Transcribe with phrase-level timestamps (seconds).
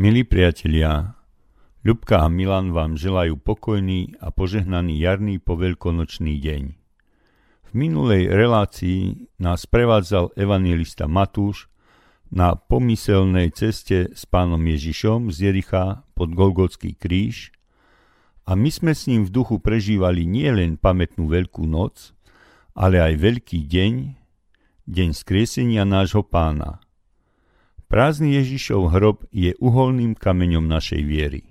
[0.00, 1.12] Milí priatelia,
[1.84, 6.62] Ľubka a Milan vám želajú pokojný a požehnaný jarný poveľkonočný deň.
[7.68, 11.68] V minulej relácii nás prevádzal evangelista Matúš
[12.32, 17.52] na pomyselnej ceste s pánom Ježišom z Jericha pod Golgotský kríž
[18.48, 22.16] a my sme s ním v duchu prežívali nielen pamätnú Veľkú noc,
[22.72, 24.16] ale aj Veľký deň,
[24.88, 26.80] deň skriesenia nášho pána.
[27.90, 31.42] Prázdny Ježišov hrob je uholným kameňom našej viery.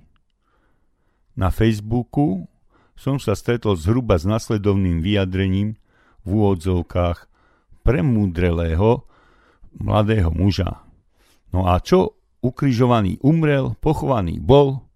[1.35, 2.47] Na Facebooku
[2.95, 5.75] som sa stretol zhruba s nasledovným vyjadrením
[6.23, 7.27] v úvodzovkách
[7.83, 9.03] premúdrelého
[9.83, 10.79] mladého muža.
[11.51, 14.87] No a čo ukrižovaný umrel, pochovaný bol,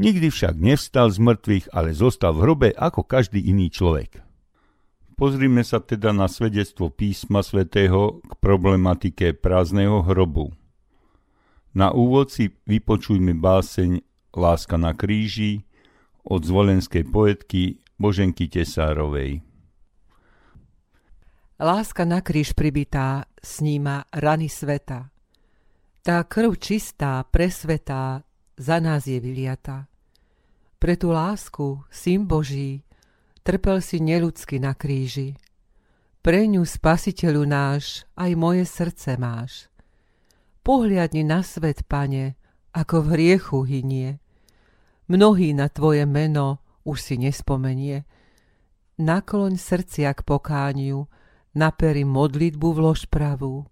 [0.00, 4.24] nikdy však nevstal z mŕtvych, ale zostal v hrobe ako každý iný človek.
[5.20, 10.56] Pozrime sa teda na svedectvo písma svätého k problematike prázdneho hrobu.
[11.76, 14.00] Na úvod si vypočujme báseň
[14.36, 15.64] Láska na kríži
[16.24, 19.42] od zvolenskej poetky Boženky Tesárovej.
[21.58, 25.10] Láska na kríž pribitá sníma rany sveta.
[26.06, 28.22] Tá krv čistá, presvetá,
[28.54, 29.90] za nás je vyliata.
[30.78, 32.86] Pre tú lásku, syn Boží,
[33.42, 35.34] trpel si neludsky na kríži.
[36.22, 39.67] Pre ňu, spasiteľu náš, aj moje srdce máš.
[40.68, 42.36] Pohliadni na svet, pane,
[42.76, 44.20] ako v hriechu hynie.
[45.08, 48.04] Mnohý na tvoje meno už si nespomenie.
[49.00, 51.08] Nakloň srdcia k pokániu,
[51.56, 53.64] naperi modlitbu vlož pravú.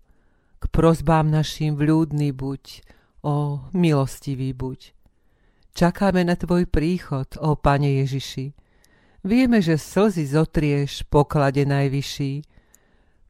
[0.57, 2.81] K prozbám našim vľúdny buď,
[3.29, 4.97] o milostivý buď.
[5.77, 8.57] Čakáme na tvoj príchod, o Pane Ježiši.
[9.21, 12.33] Vieme, že slzy zotrieš, poklade najvyšší.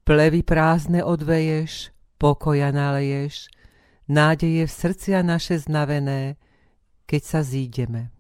[0.07, 3.56] Plevy prázdne odveješ, pokoja naleješ,
[4.09, 6.41] nádeje v srdcia naše znavené,
[7.07, 8.16] keď sa zídeme.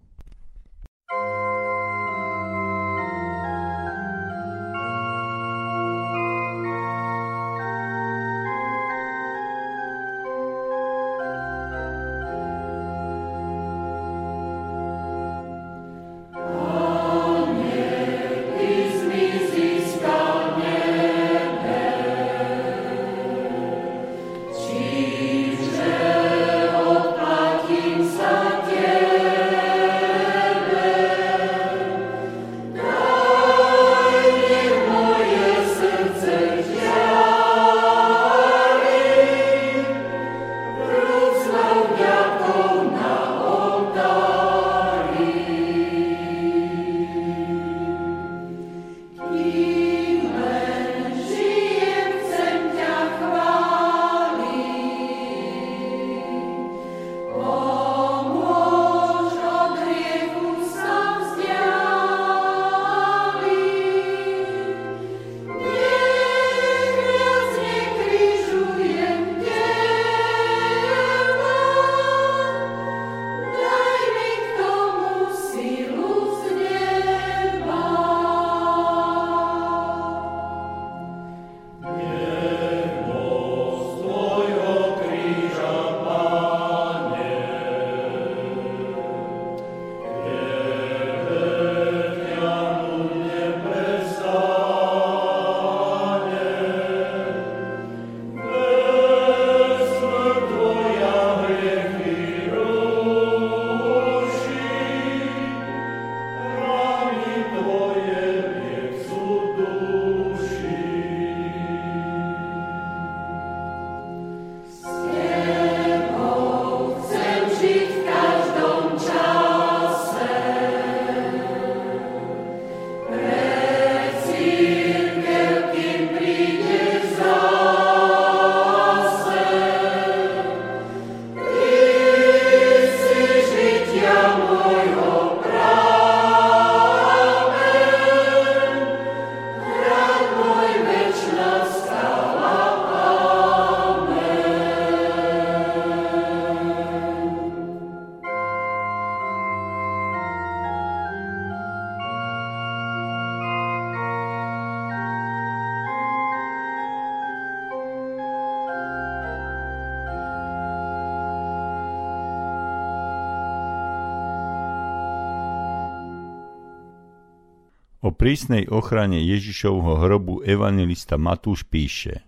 [168.16, 172.24] Prísnej ochrane Ježišovho hrobu evangelista Matúš píše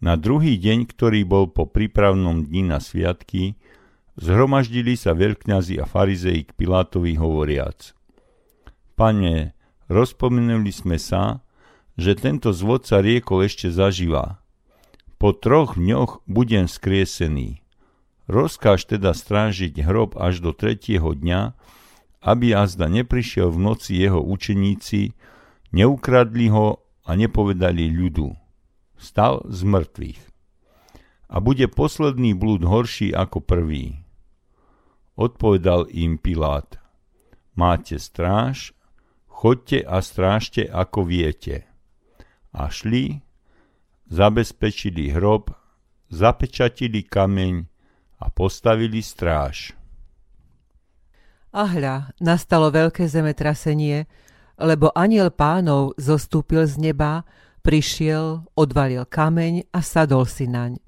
[0.00, 3.60] Na druhý deň, ktorý bol po prípravnom dni na sviatky,
[4.20, 7.96] Zhromaždili sa veľkňazi a farizei k Pilátovi hovoriac.
[8.92, 9.56] Pane,
[9.88, 11.40] rozpomenuli sme sa,
[11.96, 14.44] že tento zvodca riekol ešte zažíva.
[15.16, 17.64] Po troch dňoch budem skriesený.
[18.28, 21.56] Rozkáž teda strážiť hrob až do tretieho dňa,
[22.20, 25.16] aby azda neprišiel v noci jeho učeníci,
[25.72, 28.36] neukradli ho a nepovedali ľudu.
[29.00, 30.20] Stal z mŕtvych.
[31.30, 34.04] A bude posledný blúd horší ako prvý.
[35.16, 36.76] Odpovedal im Pilát.
[37.56, 38.76] Máte stráž,
[39.24, 41.64] chodte a strážte ako viete.
[42.52, 43.24] A šli,
[44.10, 45.54] zabezpečili hrob,
[46.10, 47.64] zapečatili kameň
[48.20, 49.79] a postavili stráž.
[51.50, 54.06] A hľa, nastalo veľké zemetrasenie,
[54.54, 57.26] lebo aniel pánov zostúpil z neba,
[57.66, 60.78] prišiel, odvalil kameň a sadol si naň.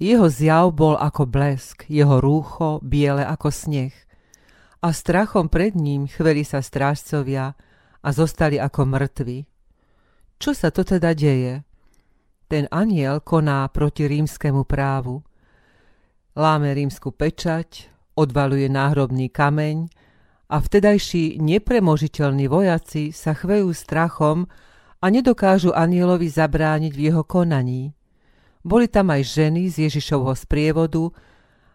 [0.00, 3.94] Jeho zjav bol ako blesk, jeho rúcho biele ako sneh.
[4.82, 7.54] A strachom pred ním chveli sa strážcovia
[8.02, 9.46] a zostali ako mŕtvi.
[10.42, 11.62] Čo sa to teda deje?
[12.50, 15.22] Ten aniel koná proti rímskému právu.
[16.34, 17.91] Láme rímsku pečať,
[18.22, 19.90] odvaluje náhrobný kameň
[20.52, 24.46] a vtedajší nepremožiteľní vojaci sa chvejú strachom
[25.02, 27.90] a nedokážu anielovi zabrániť v jeho konaní.
[28.62, 31.10] Boli tam aj ženy z Ježišovho sprievodu,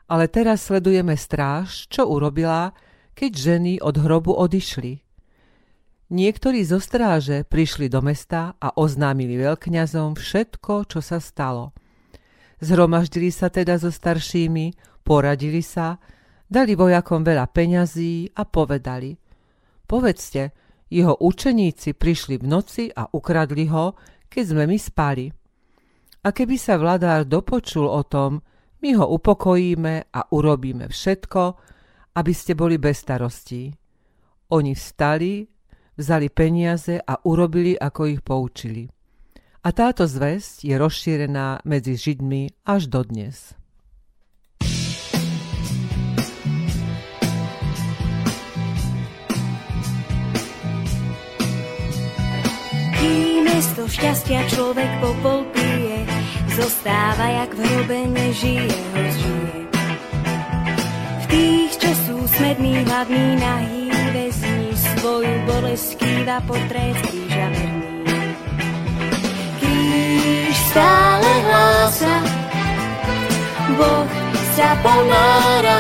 [0.07, 2.71] ale teraz sledujeme stráž, čo urobila,
[3.11, 5.03] keď ženy od hrobu odišli.
[6.07, 11.75] Niektorí zo stráže prišli do mesta a oznámili veľkňazom všetko, čo sa stalo.
[12.63, 14.71] Zhromaždili sa teda so staršími,
[15.03, 15.99] poradili sa,
[16.47, 19.13] dali vojakom veľa peňazí a povedali
[19.87, 20.51] Povedzte,
[20.91, 23.95] jeho učeníci prišli v noci a ukradli ho,
[24.27, 25.31] keď sme my spali.
[26.23, 28.43] A keby sa vladár dopočul o tom,
[28.83, 31.43] my ho upokojíme a urobíme všetko,
[32.19, 33.71] aby ste boli bez starostí.
[34.51, 35.47] Oni vstali,
[35.95, 38.87] vzali peniaze a urobili, ako ich poučili.
[39.63, 43.55] A táto zväzť je rozšírená medzi Židmi až dodnes.
[53.87, 55.47] Mesto šťastia človek popol
[56.59, 59.59] zostáva, jak v hrobe nežije, ho žije.
[61.23, 68.27] V tých, čo sú smední, hladní, nahý, vezní svoju bolesť skýva potret kríža verný.
[69.63, 72.15] Kríž stále hlása,
[73.71, 74.07] Boh
[74.51, 75.79] sa ponára,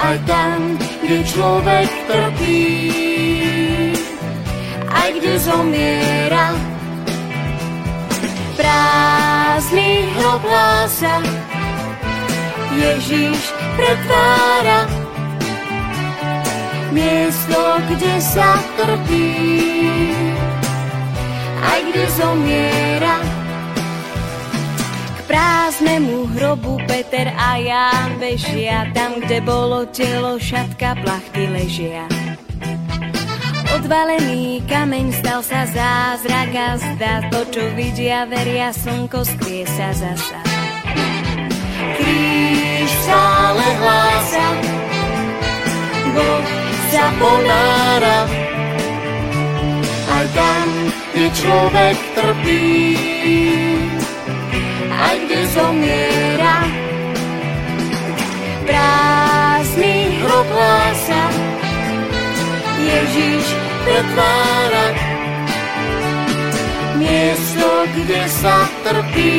[0.00, 3.05] aj tam, kde človek trpí,
[5.06, 6.46] aj kde zomiera,
[8.58, 11.22] prázdny hrob hlása.
[12.74, 13.38] Ježiš
[13.78, 14.90] pretvára
[16.90, 19.30] miesto, kde sa trpí,
[21.62, 23.16] aj kde zomiera.
[25.06, 32.25] K prázdnemu hrobu Peter a Ján bežia, tam, kde bolo telo, šatka, plachty ležia.
[33.76, 40.40] Odvalený kameň stal sa zázrak a zdá to, čo vidia, veria, slnko skrie sa zasa.
[42.00, 44.48] Kríž stále hlása,
[46.16, 46.44] Boh
[46.88, 48.24] sa ponára,
[50.08, 50.66] aj tam,
[51.12, 52.64] kde človek trpí,
[54.88, 56.56] aj kde zomiera.
[58.64, 61.22] Prázdny hrob hlása,
[62.80, 64.86] Ježiš pretvára
[66.98, 69.38] miesto, kde sa trpí,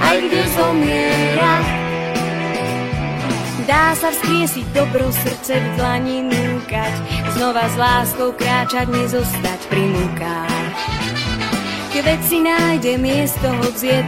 [0.00, 1.54] aj kde zomiera.
[3.66, 6.94] Dá sa vzkriesiť dobro srdce v dlani núkať,
[7.36, 10.56] znova s láskou kráčať, nezostať pri múkách.
[11.96, 14.00] Keď si nájde miesto, hoď je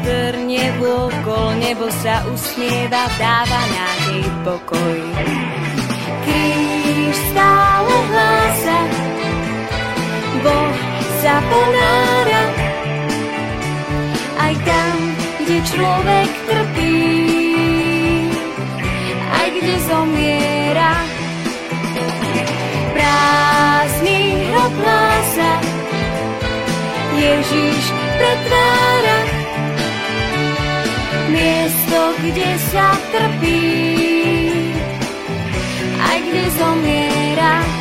[0.44, 5.00] nebo okol, nebo sa usmieva, dáva nádej pokoj.
[6.22, 7.67] Kríž stále
[10.38, 10.74] Boh
[11.18, 12.42] sa ponára,
[14.38, 14.94] aj tam,
[15.42, 16.98] kde človek trpí,
[19.34, 20.94] aj kde zomiera.
[22.94, 25.52] Prázdny hrob hlása,
[27.18, 27.82] Ježiš
[28.14, 29.18] pretvára,
[31.34, 33.62] miesto, kde sa trpí,
[35.98, 37.77] aj kde zomiera.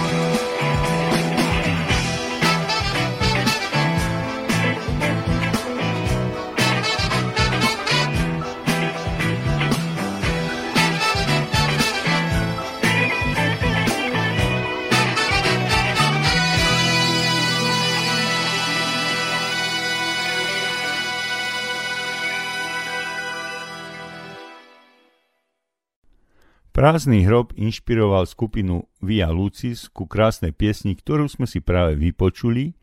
[26.77, 32.77] Prázdny hrob inšpiroval skupinu Via Lucis ku krásnej piesni, ktorú sme si práve vypočuli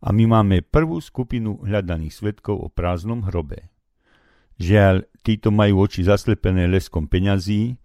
[0.00, 3.68] a my máme prvú skupinu hľadaných svetkov o prázdnom hrobe.
[4.56, 7.76] Žiaľ, títo majú oči zaslepené leskom peňazí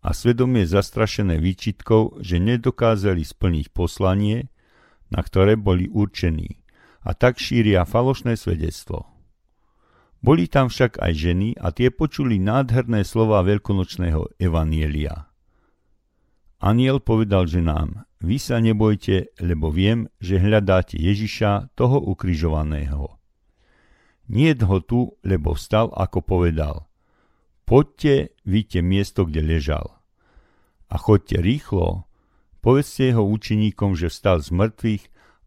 [0.00, 4.48] a svedomie zastrašené výčitkou, že nedokázali splniť poslanie,
[5.12, 6.64] na ktoré boli určení
[7.04, 9.17] a tak šíria falošné svedectvo.
[10.18, 15.30] Boli tam však aj ženy a tie počuli nádherné slova veľkonočného evanielia.
[16.58, 23.14] Aniel povedal ženám, vy sa nebojte, lebo viem, že hľadáte Ježiša, toho ukrižovaného.
[24.26, 26.90] Nie ho tu, lebo vstal, ako povedal.
[27.62, 30.02] Poďte, vidíte miesto, kde ležal.
[30.90, 32.10] A choďte rýchlo,
[32.58, 35.04] povedzte jeho učeníkom, že vstal z mŕtvych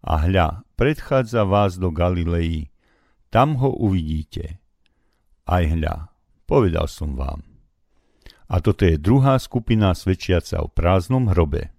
[0.08, 0.48] a hľa,
[0.80, 2.72] predchádza vás do Galilei.
[3.28, 4.61] Tam ho uvidíte.
[5.48, 6.12] Aj hľa,
[6.46, 7.42] povedal som vám.
[8.52, 11.72] A toto je druhá skupina svedčiaca o prázdnom hrobe.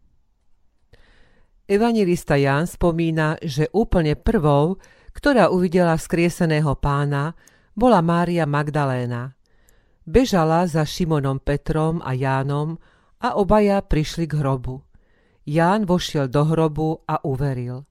[1.69, 4.81] Evangelista Ján spomína, že úplne prvou,
[5.13, 7.37] ktorá uvidela skrieseného pána,
[7.73, 9.37] bola Mária Magdaléna.
[10.03, 12.77] Bežala za Šimonom Petrom a Jánom
[13.23, 14.83] a obaja prišli k hrobu.
[15.47, 17.87] Ján vošiel do hrobu a uveril.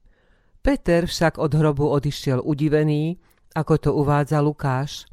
[0.62, 3.18] Peter však od hrobu odišiel udivený,
[3.56, 5.10] ako to uvádza Lukáš.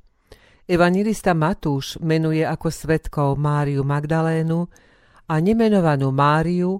[0.69, 4.69] Evangelista Matúš menuje ako svetkov Máriu Magdalénu
[5.25, 6.77] a nemenovanú Máriu,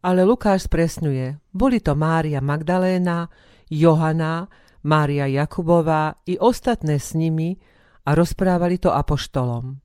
[0.00, 3.28] ale Lukáš spresňuje, boli to Mária Magdaléna,
[3.68, 4.48] Johana,
[4.88, 7.52] Mária Jakubová i ostatné s nimi
[8.08, 9.84] a rozprávali to apoštolom.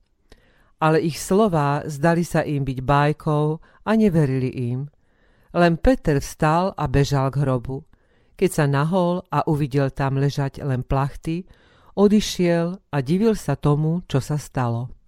[0.80, 4.88] Ale ich slová zdali sa im byť bájkou a neverili im.
[5.52, 7.84] Len Peter vstal a bežal k hrobu.
[8.32, 11.44] Keď sa nahol a uvidel tam ležať len plachty,
[11.98, 15.01] odišiel a divil sa tomu, čo sa stalo.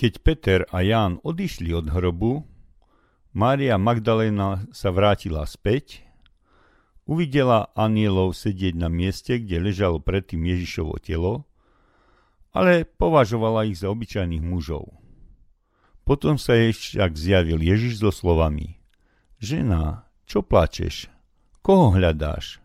[0.00, 2.48] Keď Peter a Ján odišli od hrobu,
[3.36, 6.00] Mária Magdalena sa vrátila späť,
[7.04, 11.44] uvidela anielov sedieť na mieste, kde ležalo predtým Ježišovo telo,
[12.56, 14.88] ale považovala ich za obyčajných mužov.
[16.08, 18.80] Potom sa jej však zjavil Ježiš so slovami
[19.36, 21.12] Žena, čo plačeš?
[21.60, 22.56] Koho hľadáš?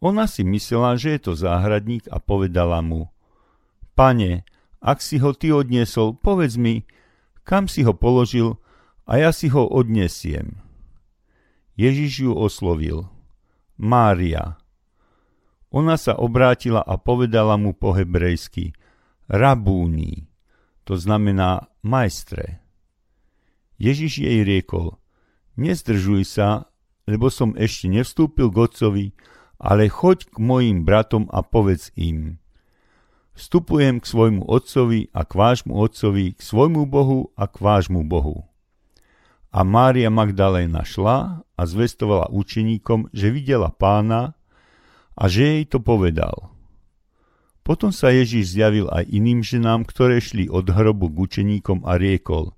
[0.00, 3.12] Ona si myslela, že je to záhradník a povedala mu
[3.92, 4.48] Pane,
[4.80, 6.88] ak si ho ty odniesol, povedz mi,
[7.44, 8.56] kam si ho položil
[9.04, 10.60] a ja si ho odnesiem.
[11.76, 13.08] Ježiš ju oslovil.
[13.80, 14.60] Mária.
[15.72, 18.74] Ona sa obrátila a povedala mu po hebrejsky
[19.30, 20.26] Rabúni,
[20.82, 22.58] to znamená majstre.
[23.78, 24.98] Ježiš jej riekol,
[25.54, 26.66] nezdržuj sa,
[27.06, 29.06] lebo som ešte nevstúpil k otcovi,
[29.62, 32.39] ale choď k mojim bratom a povedz im.
[33.40, 38.44] Vstupujem k svojmu otcovi a k vášmu otcovi, k svojmu Bohu a k vášmu Bohu.
[39.48, 44.36] A Mária Magdaléna šla a zvestovala učeníkom, že videla pána
[45.16, 46.52] a že jej to povedal.
[47.64, 52.52] Potom sa Ježíš zjavil aj iným ženám, ktoré šli od hrobu k učeníkom a riekol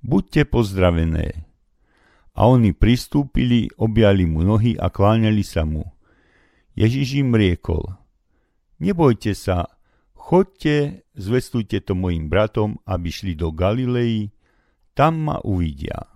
[0.00, 1.44] Buďte pozdravené.
[2.32, 5.92] A oni pristúpili, objali mu nohy a kláňali sa mu.
[6.72, 8.00] Ježíš im riekol
[8.80, 9.68] Nebojte sa,
[10.30, 14.30] chodte, zvestujte to mojim bratom, aby šli do Galilei,
[14.94, 16.06] tam ma uvidia.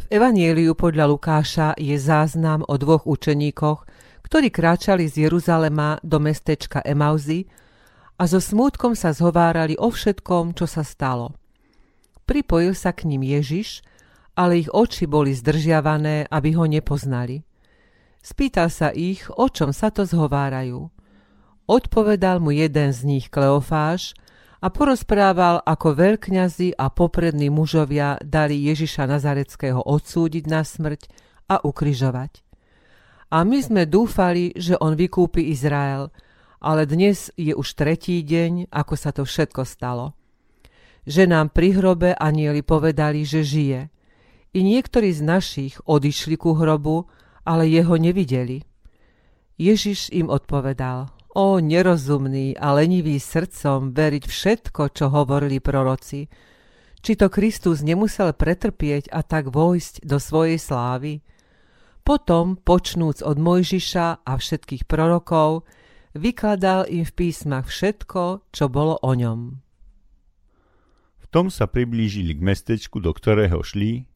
[0.00, 3.84] V Evanieliu podľa Lukáša je záznam o dvoch učeníkoch,
[4.24, 7.44] ktorí kráčali z Jeruzalema do mestečka Emauzy
[8.16, 11.36] a so smútkom sa zhovárali o všetkom, čo sa stalo.
[12.24, 13.84] Pripojil sa k ním Ježiš,
[14.32, 17.44] ale ich oči boli zdržiavané, aby ho nepoznali.
[18.24, 20.88] Spýtal sa ich, o čom sa to zhovárajú.
[21.68, 24.16] Odpovedal mu jeden z nich Kleofáš,
[24.58, 31.06] a porozprával, ako veľkňazi a poprední mužovia dali Ježiša Nazareckého odsúdiť na smrť
[31.46, 32.42] a ukryžovať.
[33.28, 36.10] A my sme dúfali, že on vykúpi Izrael,
[36.58, 40.18] ale dnes je už tretí deň, ako sa to všetko stalo.
[41.06, 43.80] Že nám pri hrobe anieli povedali, že žije.
[44.56, 47.06] I niektorí z našich odišli ku hrobu,
[47.46, 48.64] ale jeho nevideli.
[49.60, 56.26] Ježiš im odpovedal, O nerozumný a lenivý srdcom veriť všetko, čo hovorili proroci.
[56.98, 61.22] Či to Kristus nemusel pretrpieť a tak vojsť do svojej slávy?
[62.02, 65.62] Potom, počnúc od Mojžiša a všetkých prorokov,
[66.18, 69.62] vykladal im v písmach všetko, čo bolo o ňom.
[71.22, 74.10] V tom sa priblížili k mestečku, do ktorého šli,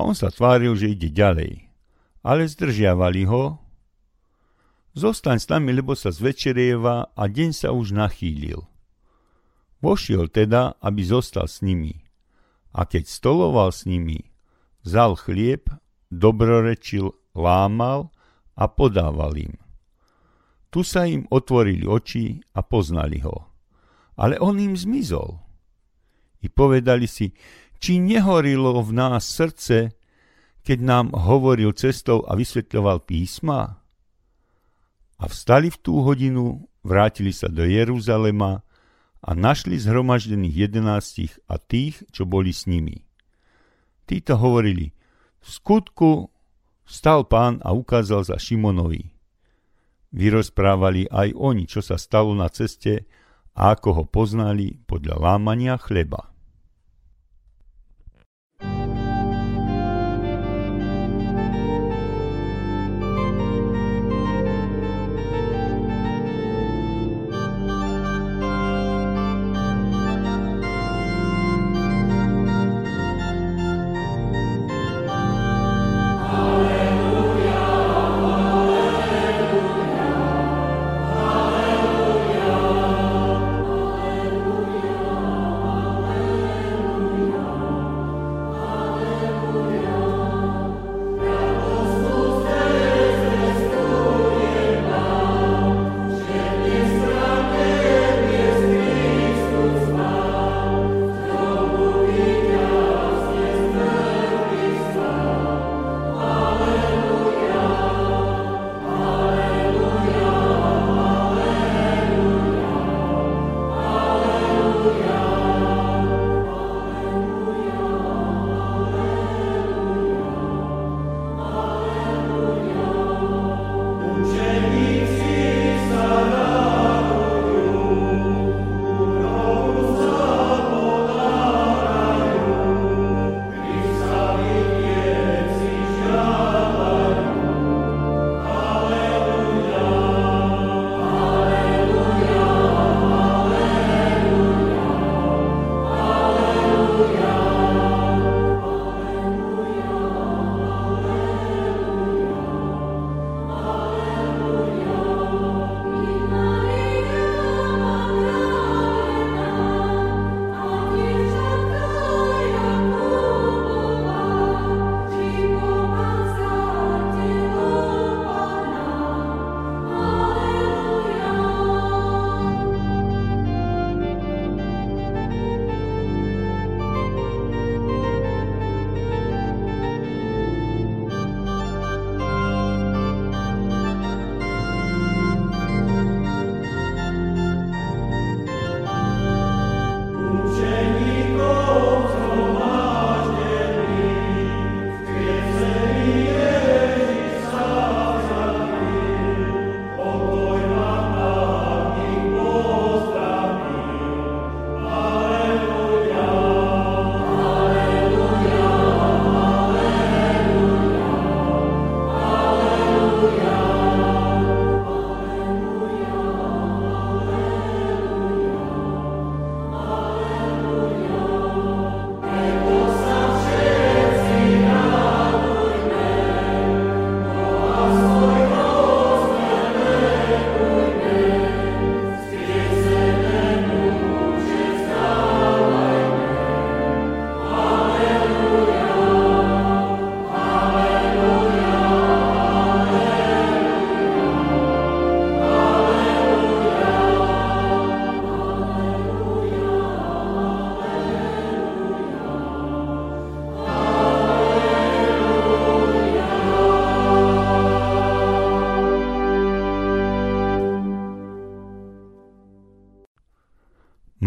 [0.00, 1.68] on sa tváril, že ide ďalej,
[2.24, 3.61] ale zdržiavali ho,
[4.92, 8.60] Zostaň s nami, lebo sa zvečerieva a deň sa už nachýlil.
[9.80, 12.04] Vošiel teda, aby zostal s nimi.
[12.76, 14.20] A keď stoloval s nimi,
[14.84, 15.68] vzal chlieb,
[16.12, 18.12] dobrorečil, lámal
[18.52, 19.56] a podával im.
[20.72, 23.48] Tu sa im otvorili oči a poznali ho.
[24.16, 25.40] Ale on im zmizol.
[26.44, 27.32] I povedali si,
[27.80, 29.92] či nehorilo v nás srdce,
[30.62, 33.81] keď nám hovoril cestou a vysvetľoval písma?
[35.22, 38.66] A vstali v tú hodinu, vrátili sa do Jeruzalema
[39.22, 43.06] a našli zhromaždených jedenáctich a tých, čo boli s nimi.
[44.02, 44.90] Títo hovorili,
[45.38, 46.26] v skutku
[46.82, 49.14] stal pán a ukázal za Šimonovi.
[50.10, 53.06] Vyrozprávali aj oni, čo sa stalo na ceste
[53.54, 56.31] a ako ho poznali podľa lámania chleba.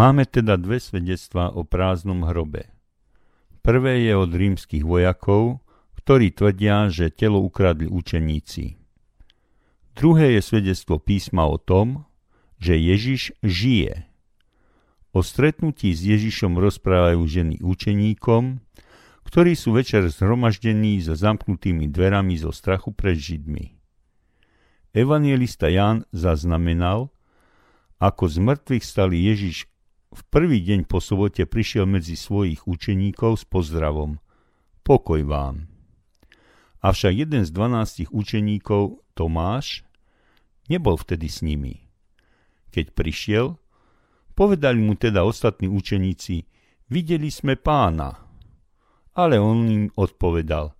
[0.05, 2.69] Máme teda dve svedectvá o prázdnom hrobe.
[3.65, 5.65] Prvé je od rímskych vojakov,
[5.97, 8.77] ktorí tvrdia, že telo ukradli učeníci.
[9.97, 12.05] Druhé je svedectvo písma o tom,
[12.61, 14.05] že Ježiš žije.
[15.09, 18.61] O stretnutí s Ježišom rozprávajú ženy učeníkom,
[19.25, 23.73] ktorí sú večer zhromaždení za zamknutými dverami zo strachu pred Židmi.
[24.93, 27.09] Evanielista Ján zaznamenal,
[27.97, 29.65] ako z mŕtvych stali Ježiš
[30.11, 34.21] v prvý deň po sobote prišiel medzi svojich učeníkov s pozdravom
[34.85, 35.65] Pokoj vám.
[36.85, 39.81] Avšak jeden z dvanástich učeníkov, Tomáš,
[40.69, 41.89] nebol vtedy s nimi.
[42.69, 43.57] Keď prišiel,
[44.37, 46.45] povedali mu teda ostatní učeníci,
[46.93, 48.13] videli sme pána.
[49.17, 50.77] Ale on im odpovedal,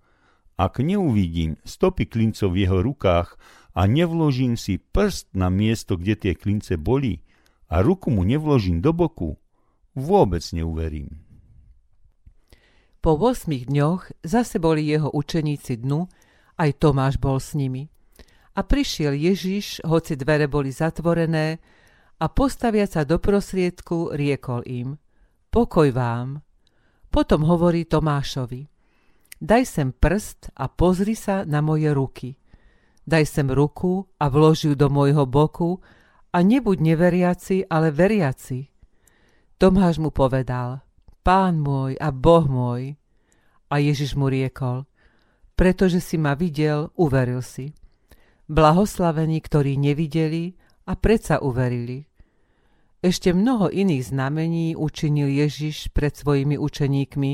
[0.54, 3.34] ak neuvidím stopy klincov v jeho rukách
[3.74, 7.25] a nevložím si prst na miesto, kde tie klince boli
[7.66, 9.38] a ruku mu nevložím do boku,
[9.94, 11.22] vôbec neuverím.
[13.00, 16.10] Po 8 dňoch zase boli jeho učeníci dnu,
[16.58, 17.86] aj Tomáš bol s nimi.
[18.56, 21.62] A prišiel Ježiš, hoci dvere boli zatvorené,
[22.16, 24.96] a postaviať sa do prosriedku riekol im,
[25.52, 26.40] pokoj vám.
[27.12, 28.64] Potom hovorí Tomášovi,
[29.36, 32.40] daj sem prst a pozri sa na moje ruky.
[33.06, 35.78] Daj sem ruku a vloži ju do môjho boku
[36.36, 38.68] a nebuď neveriaci, ale veriaci.
[39.56, 40.84] Tomáš mu povedal,
[41.24, 42.92] pán môj a boh môj.
[43.72, 44.84] A Ježiš mu riekol,
[45.56, 47.72] pretože si ma videl, uveril si.
[48.52, 50.52] Blahoslavení, ktorí nevideli
[50.86, 52.04] a predsa uverili.
[53.00, 57.32] Ešte mnoho iných znamení učinil Ježiš pred svojimi učeníkmi,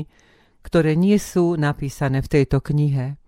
[0.63, 3.19] ktoré nie sú napísané v tejto knihe.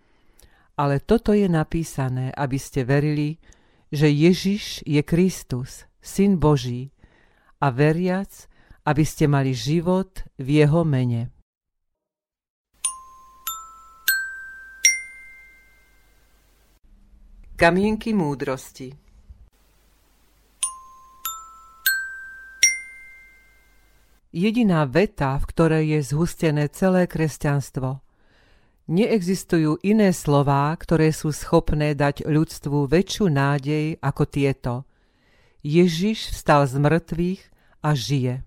[0.80, 3.38] Ale toto je napísané, aby ste verili,
[3.96, 6.92] že Ježiš je Kristus, Syn Boží,
[7.64, 8.52] a veriac,
[8.84, 11.32] aby ste mali život v Jeho mene.
[17.56, 18.92] Kamienky múdrosti
[24.36, 28.05] Jediná veta, v ktorej je zhustené celé kresťanstvo.
[28.86, 34.74] Neexistujú iné slová, ktoré sú schopné dať ľudstvu väčšiu nádej ako tieto.
[35.66, 37.42] Ježiš vstal z mŕtvych
[37.82, 38.46] a žije.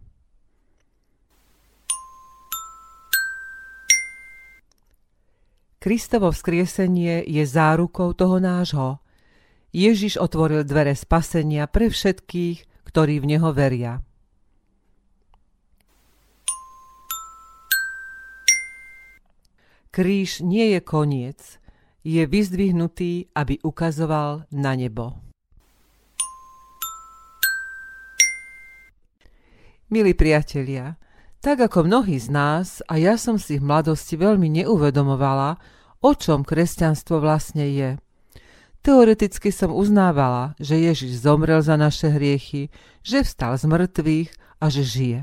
[5.83, 9.03] Kristovo vzkriesenie je zárukou toho nášho.
[9.75, 14.07] Ježiš otvoril dvere spasenia pre všetkých, ktorí v Neho veria.
[19.99, 21.59] Kríž nie je koniec,
[22.07, 25.19] je vyzdvihnutý, aby ukazoval na nebo.
[29.91, 30.95] Milí priatelia,
[31.43, 35.59] tak ako mnohí z nás, a ja som si v mladosti veľmi neuvedomovala,
[35.99, 37.91] o čom kresťanstvo vlastne je.
[38.87, 42.71] Teoreticky som uznávala, že Ježiš zomrel za naše hriechy,
[43.03, 44.31] že vstal z mŕtvych
[44.63, 45.21] a že žije.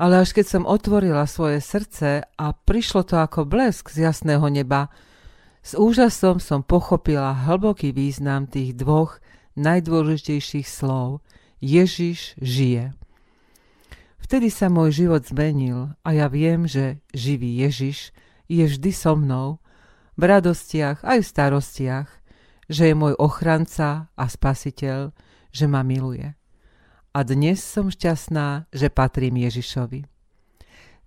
[0.00, 4.88] Ale až keď som otvorila svoje srdce a prišlo to ako blesk z jasného neba,
[5.60, 9.20] s úžasom som pochopila hlboký význam tých dvoch
[9.60, 11.20] najdôležitejších slov.
[11.60, 12.96] Ježiš žije.
[14.24, 18.16] Vtedy sa môj život zmenil a ja viem, že živý Ježiš
[18.48, 19.60] je vždy so mnou,
[20.16, 22.08] v radostiach aj v starostiach,
[22.72, 25.12] že je môj ochranca a spasiteľ,
[25.52, 26.39] že ma miluje.
[27.10, 30.06] A dnes som šťastná, že patrím Ježišovi.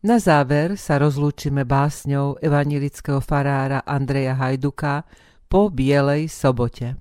[0.03, 5.07] Na záver sa rozlúčime básňou evanilického farára Andreja Hajduka
[5.47, 6.99] po Bielej sobote.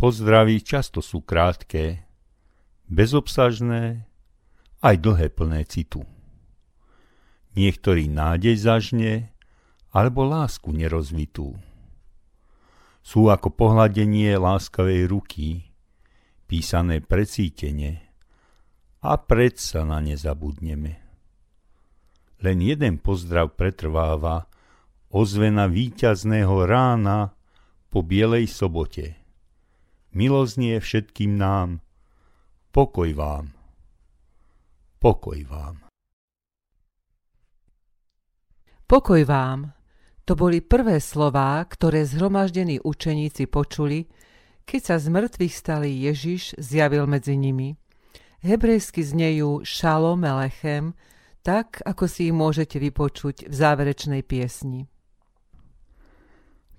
[0.00, 2.08] Pozdraví často sú krátke,
[2.88, 4.08] bezobsažné,
[4.80, 6.08] aj dlhé plné citu.
[7.52, 9.28] Niektorý nádej zažne,
[9.92, 11.52] alebo lásku nerozvitú.
[13.04, 15.65] Sú ako pohľadenie láskavej ruky,
[16.46, 18.06] písané precítene,
[19.06, 20.98] a predsa na ne zabudneme.
[22.42, 24.50] Len jeden pozdrav pretrváva,
[25.14, 27.34] ozvena víťazného rána
[27.90, 29.14] po Bielej sobote.
[30.10, 31.86] Miloznie všetkým nám,
[32.76, 33.56] Pokoj vám.
[35.00, 35.88] Pokoj vám.
[38.84, 39.72] Pokoj vám.
[40.28, 44.04] To boli prvé slová, ktoré zhromaždení učeníci počuli,
[44.66, 47.78] keď sa z mŕtvych stali Ježiš zjavil medzi nimi.
[48.42, 50.92] Hebrejsky znejú šalom elechem,
[51.40, 54.90] tak ako si ich môžete vypočuť v záverečnej piesni.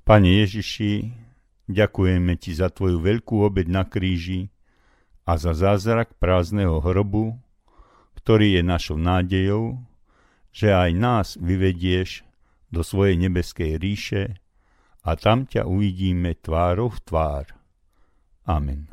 [0.03, 1.11] Pane Ježiši,
[1.71, 4.51] ďakujeme Ti za Tvoju veľkú obeď na kríži,
[5.27, 7.35] a za zázrak prázdneho hrobu,
[8.15, 9.75] ktorý je našou nádejou,
[10.55, 12.23] že aj nás vyvedieš
[12.71, 14.39] do svojej nebeskej ríše
[15.03, 17.45] a tam ťa uvidíme tvárou v tvár.
[18.47, 18.87] Amen.